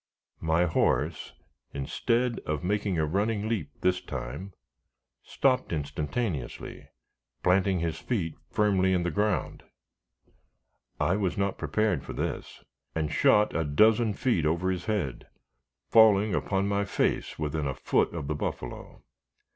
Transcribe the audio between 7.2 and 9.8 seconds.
planting his feet firmly in the ground.